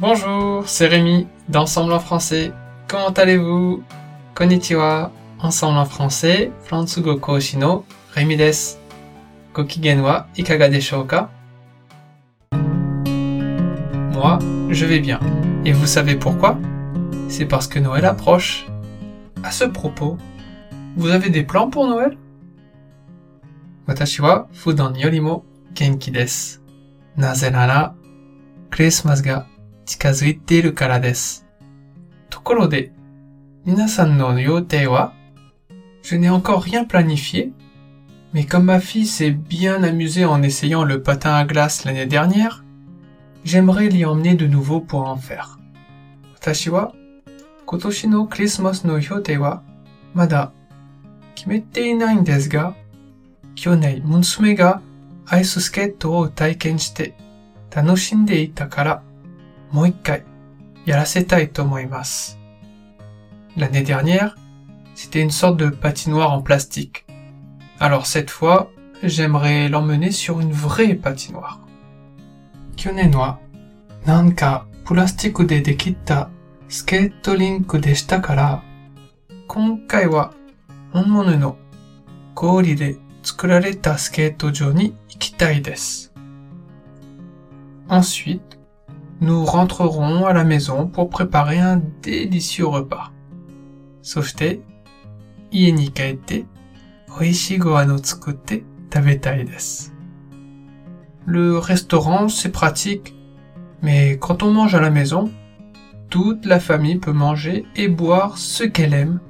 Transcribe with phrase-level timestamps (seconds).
[0.00, 2.50] Bonjour, c'est Rémi d'Ensemble en français.
[2.88, 3.82] Comment allez-vous
[4.34, 7.20] Konnichiwa, Ensemble en français, France Go
[7.60, 7.84] no
[8.14, 8.78] Rémi des.
[10.38, 10.68] ikaga
[14.14, 14.38] moi,
[14.70, 15.18] je vais bien.
[15.64, 16.56] Et vous savez pourquoi
[17.26, 18.66] C'est parce que Noël approche.
[19.42, 20.16] À ce propos,
[20.96, 22.16] vous avez des plans pour Noël
[23.88, 24.22] Watashi
[24.52, 25.20] fudan yori
[25.74, 26.60] genki desu.
[27.16, 27.96] Naze nara,
[28.70, 29.46] Christmas ga
[29.84, 31.12] chikazuite iru kara de,
[33.66, 35.12] minasan no yotei wa
[36.04, 37.52] Je n'ai encore rien planifié,
[38.32, 42.63] mais comme ma fille s'est bien amusée en essayant le patin à glace l'année dernière,
[43.44, 45.58] j'aimerais l'y emmener de nouveau pour en faire.
[46.32, 46.92] Watashi wa
[47.66, 49.62] kotoshi no Christmas no hyote wa
[50.14, 50.52] mada
[51.34, 52.74] kimete inai desu ga
[53.54, 54.80] kyonei musume ga
[55.32, 57.14] ice skate o taiken shite
[57.70, 59.02] tanoshinde ita kara
[59.72, 60.22] une ikkai
[60.86, 61.48] yarasetai
[63.56, 64.34] L'année dernière,
[64.96, 67.06] c'était une sorte de patinoire en plastique.
[67.78, 68.68] Alors cette fois,
[69.04, 71.63] j'aimerais l'emmener sur une vraie patinoire.
[72.76, 73.38] 去年は
[74.04, 76.28] なんかプラスチックでできた
[76.68, 78.62] スケートリンクでしたから、
[79.46, 80.34] 今回は
[80.92, 81.56] 本物の
[82.34, 86.12] 氷で作られたスケート場に行きたいです。
[87.88, 88.40] Ensuite,
[89.22, 93.10] nous rentrerons à la maison pour préparer un délicieux repas.
[94.02, 94.60] そして、
[95.50, 96.44] 家に帰って、
[97.20, 99.93] 美味しいご飯を作って食べたいです。
[101.26, 103.14] Le restaurant, c'est pratique,
[103.80, 105.32] mais quand on mange à la maison,
[106.10, 109.20] toute la famille peut manger et boire ce qu'elle aime,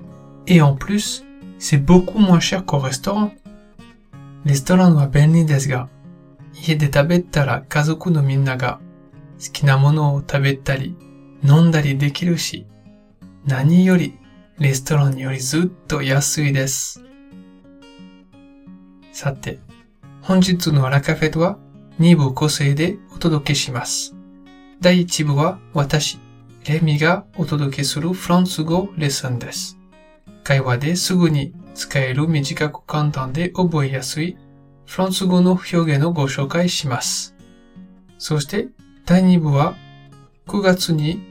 [0.48, 1.25] et en plus,
[1.59, 3.33] c'est beaucoup moins cher qu'au restaurant.
[4.45, 5.89] Restoran wa benri desu ga,
[6.67, 6.89] ie de
[7.69, 8.80] kazoku no minnaga,
[9.63, 10.96] ga mono o tabettari,
[11.45, 12.67] nondari dekiru shi,
[13.46, 14.13] nani yori
[14.58, 16.98] restoran yori zutto yasui desu.
[19.13, 19.61] さて、
[20.23, 21.57] 本日のラカフェとは
[22.01, 24.15] 2部構成でお届けします。
[24.81, 26.19] 第1部は私、
[26.67, 29.79] レミがお届けするフランス語レッスンです。
[30.43, 34.37] 会話ですぐに使える短く簡単で覚えやすい
[34.87, 37.35] フランス語の表現をご紹介します。
[38.19, 38.69] そして
[39.07, 39.75] 第2部は
[40.49, 41.23] 9月に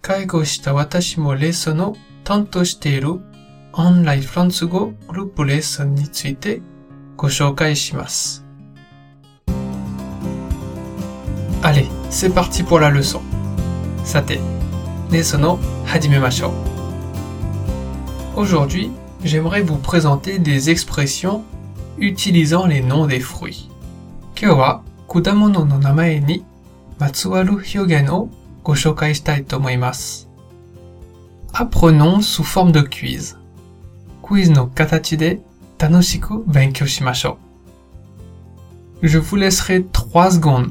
[0.00, 1.94] 介護した私もレッスンを
[2.24, 3.20] 担当している
[3.72, 6.62] オンラインフランス語グループレッスンについて
[7.16, 8.45] ご紹介します。
[11.62, 13.20] Allez, c'est parti pour la leçon.
[14.04, 14.32] Sate,
[15.10, 15.58] Hadime
[15.90, 16.50] hajimemashou.
[18.36, 18.92] Aujourd'hui,
[19.24, 21.44] j'aimerais vous présenter des expressions
[21.98, 23.70] utilisant les noms des fruits.
[24.34, 24.58] Kyo
[25.08, 26.42] kudamono no namae ni
[27.00, 28.28] matsuwaru hyogen o
[28.64, 30.26] go shokai shitai tomoimasu.
[31.54, 33.38] Apprenons sous forme de quiz.
[34.22, 35.38] Quiz no katachi de
[35.78, 37.36] tanoshiku benkyou shimashou.
[39.02, 40.70] Je vous laisserai 3 secondes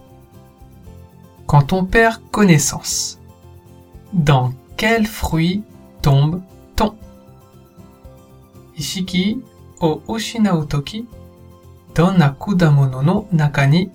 [1.51, 3.19] quand on perd connaissance.
[4.13, 5.65] Dans quel fruit
[6.01, 6.95] tombe-t-on
[8.77, 9.41] Ishiki
[9.81, 11.07] o ushinau toki,
[11.93, 13.89] donna kudamono no naka ni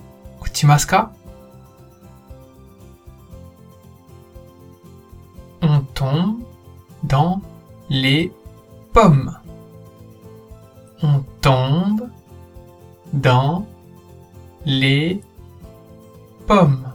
[0.87, 1.11] ka
[5.63, 6.41] On tombe
[7.05, 7.41] dans
[7.89, 8.35] les
[8.93, 9.35] pommes.
[11.03, 12.07] On tombe
[13.15, 13.65] dans
[14.67, 15.23] les
[16.47, 16.86] pommes.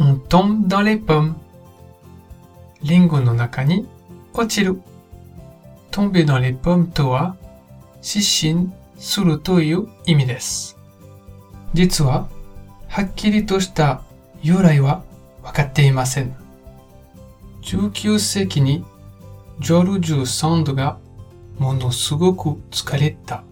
[0.00, 1.34] on tombe dans les pommes.
[2.82, 3.86] リンゴの中に
[4.32, 4.80] 落ちる。
[5.90, 7.36] tomber dans les pommes とは
[8.00, 10.78] 失神するという意味です。
[11.74, 12.28] 実は、
[12.88, 14.00] はっきりとした
[14.42, 15.04] 由来は
[15.42, 16.34] 分かっていません。
[17.62, 18.82] 19世紀に
[19.60, 20.96] ジョルジュ・サンドが
[21.58, 23.44] ものすごく疲れた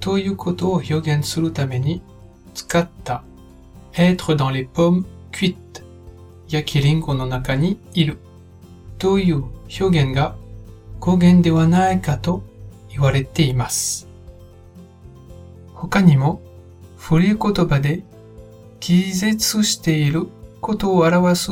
[0.00, 2.02] ということを表現するために
[2.52, 3.24] 使った
[3.94, 5.82] être dans les pommes cuites
[6.48, 8.18] 焼きリンゴの中にいる
[8.98, 9.44] という
[9.80, 10.36] 表現が
[11.00, 12.42] 語源ではないかと
[12.90, 14.08] 言われています。
[15.74, 16.40] 他にも
[16.96, 17.38] 古い言
[17.68, 18.02] 葉で
[18.80, 20.28] 気絶している
[20.60, 21.50] ことを表す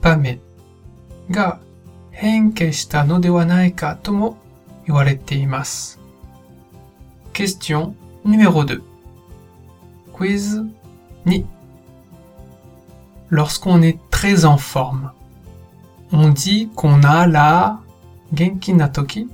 [0.00, 0.40] 場面
[1.30, 1.60] が
[2.10, 4.36] 変形したのではないかとも
[4.86, 5.98] 言われています。
[7.32, 8.80] Question numéro 2
[10.12, 10.62] Quiz
[11.26, 11.44] 2
[13.34, 15.10] lorsqu'on est très en forme.
[16.12, 17.80] On dit qu'on a la
[18.32, 19.26] genki na toki.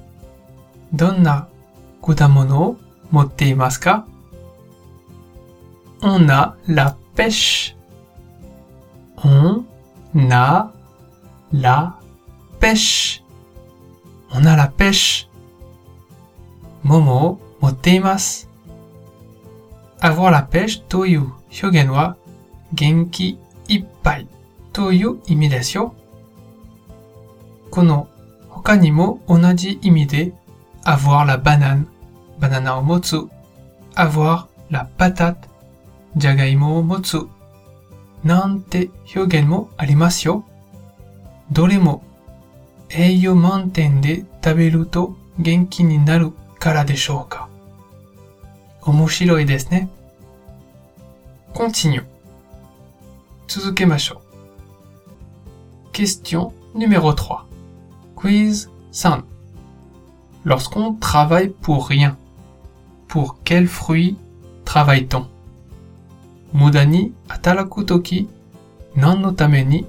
[0.92, 1.48] Donna
[2.00, 2.78] kudamono
[3.12, 3.44] motte
[6.00, 7.76] On a la pêche.
[9.22, 9.62] On
[10.30, 10.72] a
[11.52, 11.98] la
[12.58, 13.22] pêche.
[14.34, 15.28] On a la pêche.
[16.84, 17.90] Momo motte
[20.00, 22.16] Avoir la pêche toyu hyogenwa
[22.74, 23.36] genki
[23.70, 24.26] いっぱい
[24.72, 25.94] という意味ですよ。
[27.70, 28.08] この
[28.48, 30.34] 他にも同じ意味で
[30.84, 31.86] avoir la banane
[32.40, 33.16] バナナを持つ
[33.94, 35.36] avoir la patate
[36.16, 37.24] じゃがいもを持つ
[38.24, 40.44] なんて表現もありますよ。
[41.52, 42.02] どれも
[42.92, 47.48] 栄養満点で食べると元気になるからでしょうか。
[48.82, 49.88] 面白いですね。
[51.54, 52.04] Continue.
[53.86, 54.14] macho.
[55.92, 57.46] Question numéro 3.
[58.14, 59.22] Quiz 3.
[60.44, 62.16] Lorsqu'on travaille pour rien,
[63.08, 64.16] pour quel fruit
[64.64, 65.26] travaille-t-on
[66.54, 68.28] Mudani atalakutoki, toki
[68.96, 69.86] nan no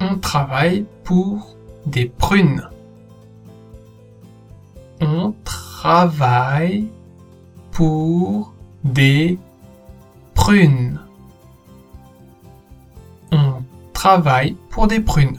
[0.00, 1.56] On travaille pour
[1.86, 2.68] des prunes.
[5.00, 6.86] On travaille
[7.78, 9.38] pour des
[10.34, 10.98] prunes.
[13.30, 13.52] On
[13.92, 15.38] travaille pour des prunes.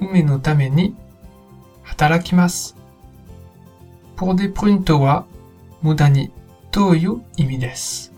[0.00, 0.94] 梅のために
[1.82, 2.76] 働きます。
[4.16, 5.26] pour des prunes とは
[5.82, 6.30] 無駄に
[6.70, 8.12] という意味です。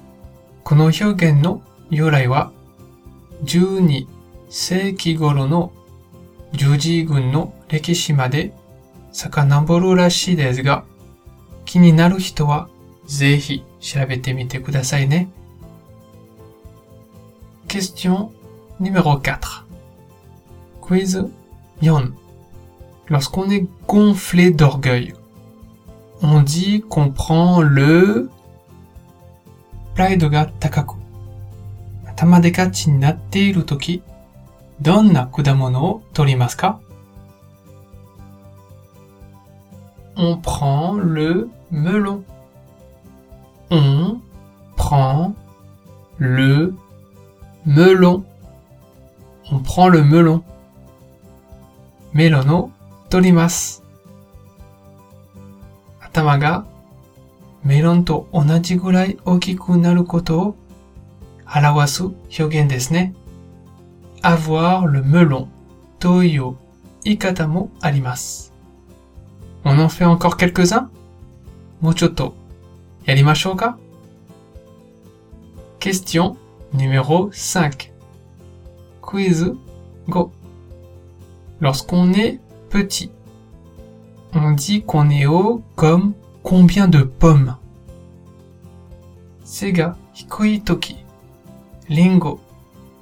[0.65, 2.53] この表現の由来は
[3.45, 4.07] 12
[4.51, 5.73] 世紀頃の
[6.53, 8.53] 十字軍の歴史まで
[9.13, 10.85] 遡るらしいですが、
[17.69, 18.33] Question
[18.79, 19.67] numéro 4
[20.83, 21.25] Quiz
[21.81, 22.09] 4
[23.09, 25.15] Lorsqu'on est gonflé d'orgueil,
[26.21, 28.29] on dit qu'on prend le
[29.95, 30.97] Pride ga takaku.
[32.07, 34.03] Atama de gachi natte iru toki,
[34.81, 36.81] donna kudamono torimasu ka?
[40.17, 42.23] On prend le melon.
[43.71, 44.21] On
[44.77, 45.35] prend
[46.19, 46.73] le
[47.67, 48.23] melon.
[49.51, 50.43] On prend le melon.
[52.15, 52.71] Melono
[53.09, 53.81] tolimas.
[56.05, 56.65] Atamaga.
[57.65, 60.55] Melon to onaji gurai okiku naru koto
[61.47, 63.13] arawasu hyogen desu ne.
[64.23, 65.49] Avoir le melon.
[66.01, 66.57] Toyo
[67.07, 68.51] ikatamo alimas.
[69.65, 70.91] On en fait encore quelques-uns?
[71.83, 72.37] もうちょっと
[73.07, 73.77] やりましょうか
[75.81, 76.37] Question
[76.73, 77.91] numéro 5.
[79.03, 79.57] Quiz
[80.09, 80.31] Go.
[81.61, 82.39] Lorsqu'on est
[82.71, 83.11] petit,
[84.33, 87.57] on dit qu'on est haut comme combien de pommes
[89.45, 90.63] Sega hikui
[91.89, 92.39] Lingo.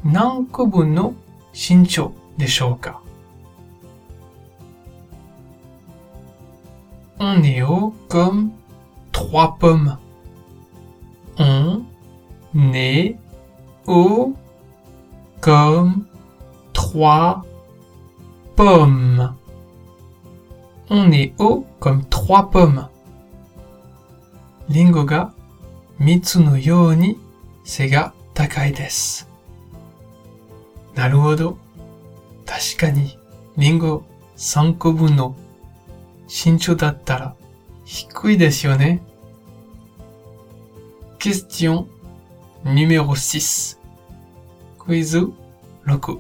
[0.07, 1.15] Nankobu no
[1.53, 2.99] shincho deshou ka
[7.19, 8.51] On est haut comme
[9.21, 9.99] trois pommes.
[11.39, 11.83] On
[12.73, 13.17] est
[13.87, 14.33] haut
[15.43, 16.05] comme
[16.73, 17.43] trois
[18.57, 19.35] pommes.
[20.89, 22.89] On est haut comme trois pommes.
[24.71, 25.33] Lingoga
[25.99, 27.15] mitsu no se
[27.65, 29.25] sega takai desu.
[30.97, 31.59] Naruhodo.
[32.47, 33.17] Tashikani
[33.59, 34.03] lingo
[34.35, 35.37] sanko bun no
[36.27, 37.35] shincho dattara
[37.85, 38.99] hikui desu yo ne.
[41.21, 41.87] Question
[42.65, 43.79] numéro 6.
[44.79, 45.35] Quizo
[45.85, 46.19] loco.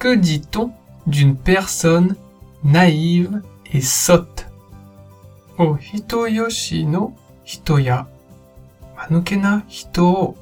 [0.00, 0.72] Que dit-on
[1.06, 2.16] d'une personne
[2.64, 3.40] naïve
[3.72, 4.48] et sotte
[5.58, 5.76] oh,
[6.12, 7.14] O yoshi no
[7.46, 8.08] hitoya
[8.96, 10.36] manuke na hito o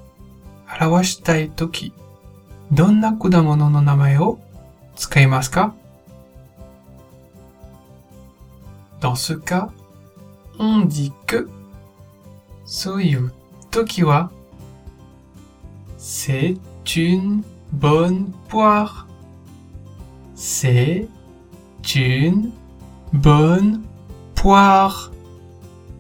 [0.67, 1.93] arawashitai toki
[2.71, 4.39] donna kudamono no namae o
[4.97, 5.75] tsukaimasu ka
[9.03, 9.69] Dans ce cas,
[10.59, 11.49] on dit que
[12.71, 13.33] そういう
[13.73, 14.31] 時は、
[15.99, 17.43] C'est une
[17.75, 19.07] bonne poire.
[20.37, 21.09] C'est
[21.93, 22.53] une
[23.13, 23.81] bonne
[24.37, 25.11] poire.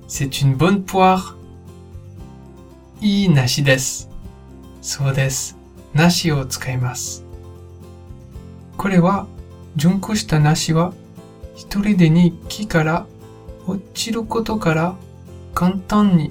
[0.06, 1.34] C'est une bonne poire.
[3.00, 4.08] いい梨です。
[4.80, 5.56] そうです。
[5.92, 7.24] 梨を使います。
[8.76, 9.26] これは、
[9.74, 10.92] 純子した梨は、
[11.56, 13.06] 一人でに木から
[13.66, 14.94] 落ちることから
[15.52, 16.30] 簡単に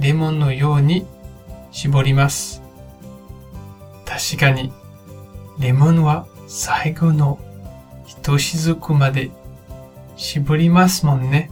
[0.00, 1.04] Lemon no Tashikani ni
[1.70, 2.60] shiborimasu.
[4.06, 4.72] Tashikani,
[5.58, 7.38] lemon wa saigo no
[8.06, 9.30] hitoshizuku made
[11.04, 11.48] mon ne.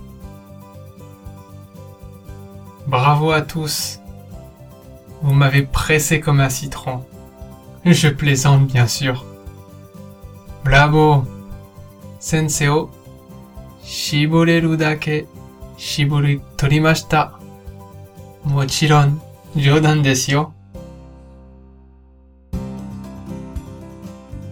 [2.86, 4.00] Bravo à tous.
[5.20, 7.04] Vous m'avez pressé comme un citron.
[7.84, 9.26] Je plaisante bien sûr.
[10.64, 11.24] Bravo.
[12.18, 12.90] Sensei o
[13.84, 15.26] shibureru dake
[18.48, 19.20] もちろん
[19.56, 20.54] 冗談ですよ。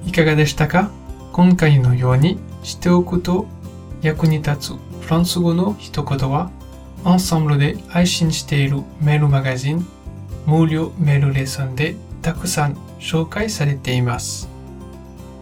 [0.06, 0.90] いかがでしたか
[1.32, 3.46] 今回のようにしておくと
[4.02, 6.50] 役に立つフランス語の一言は、
[7.04, 9.86] アンサンブルで配信しているメールマガジン、
[10.44, 14.46] 無料メールレッスンでたくさん紹介されています。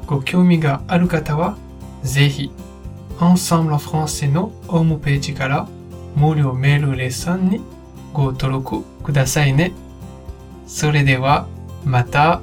[0.07, 1.57] ご興味がある方は、
[2.05, 2.53] ぜひ、
[3.19, 5.67] アンサンブルフランスのホームページから
[6.15, 7.74] 無料メールレッスンに
[8.15, 9.73] ご登録くださいね。
[10.69, 11.47] それでは、
[11.85, 12.41] また、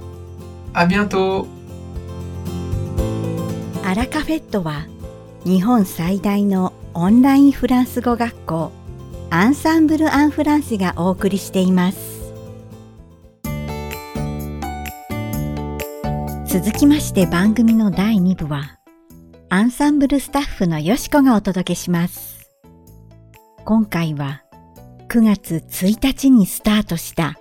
[0.73, 1.47] ありがとう。
[3.87, 4.85] アラカフェットは、
[5.45, 8.71] 日本最大のオンラインフランス語学校、
[9.29, 12.11] アンサンブル・アン・フランスがお送りしています。
[16.49, 18.77] 続きまして番組の第2部は、
[19.49, 22.45] アンサンブルスタッフのよしこがお届けします。
[23.63, 24.43] 今回は、
[25.11, 27.35] 9月1日にスタートした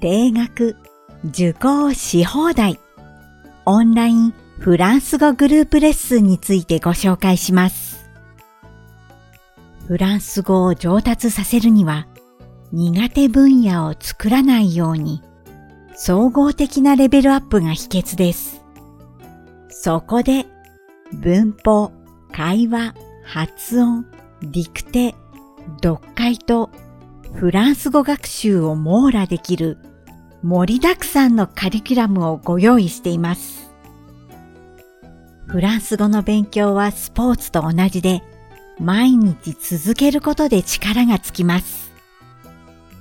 [0.00, 0.76] 定額
[1.26, 2.78] 受講し放題
[3.66, 8.08] オンラインフランス語グループレッスンについてご紹介します。
[9.86, 12.06] フランス語を上達させるには
[12.72, 15.20] 苦手分野を作らないように
[15.94, 18.62] 総合的なレベルアップが秘訣です。
[19.68, 20.46] そこで
[21.12, 21.92] 文法、
[22.32, 22.94] 会話、
[23.26, 24.06] 発音、
[24.40, 25.14] ディクテ、
[25.84, 26.70] 読解と
[27.34, 29.78] フランス語学習を網羅できる
[30.42, 33.70] 盛りだくさんのカリキュラムをご用意しています。
[35.46, 38.22] フランス語の勉強はスポーツと同じで
[38.80, 41.92] 毎日続けることで力がつきます。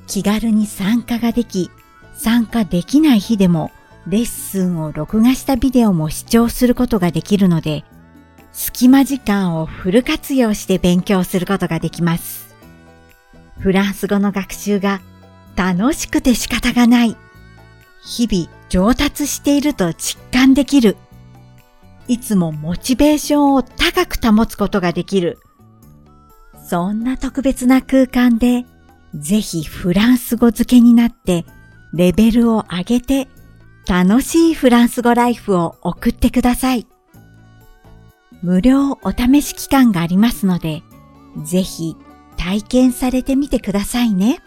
[0.08, 1.72] 気軽に参加ができ、
[2.14, 3.72] 参加できない日でも
[4.08, 7.84] レッスンを録画したビデオも視聴することができるので、
[8.52, 12.45] 隙間時間をフル活用して勉強することができます。
[13.60, 15.02] フランス語の学習が
[15.56, 17.16] 楽しくて仕方がない。
[18.04, 20.98] 日々上達していると実感できる。
[22.08, 25.40] いつもモチベーションを高く保つことができる。
[26.68, 28.66] そんな特別な空間で、
[29.16, 31.46] ぜひフランス語付けになって、
[31.94, 33.28] レベルを上げて、
[33.88, 36.86] 楽しいフランス語ライフを送ってください。
[38.42, 40.82] 無料お試し期間がありますので、
[41.44, 41.96] ぜひ
[42.38, 44.40] 体験されてみてくださいね。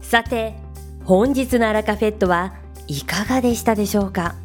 [0.02, 0.56] さて、
[1.04, 2.54] 本日のアラカフェットは
[2.88, 4.36] いかがでしたでしょうか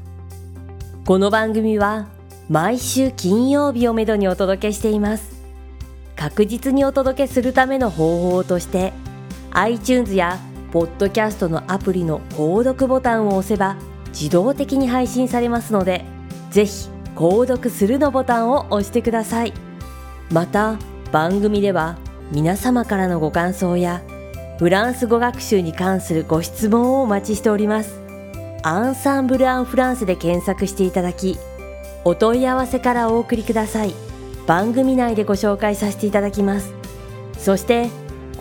[1.06, 2.08] この番組は
[2.48, 5.30] 毎週金曜日をめどにお届けしています。
[6.16, 8.92] 確実にお届けするための方法として、
[9.56, 10.38] iTunes や
[10.72, 13.76] ポッドキャストのアプリの購読ボタンを押せば
[14.08, 16.04] 自動的に配信されますので
[16.50, 19.52] ぜひ購読するのボタンを押してください
[20.30, 20.76] また
[21.12, 21.98] 番組では
[22.30, 24.02] 皆様からのご感想や
[24.58, 28.00] フランス語学習に関するご質問をお待ちしております
[28.62, 31.36] アンサンブル・アン・フランスで検索していただき
[32.04, 33.94] お問い合わせからお送りください
[34.46, 36.72] 番組内でご紹介させていただきます
[37.38, 37.90] そして